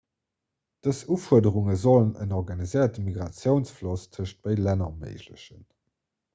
dës 0.85 1.01
ufuerderunge 1.15 1.75
sollen 1.81 2.09
en 2.25 2.33
organiséierte 2.39 3.05
migratiounsfloss 3.11 4.09
tëschent 4.17 4.43
béide 4.49 4.67
länner 4.69 4.91
erméiglechen 4.93 5.65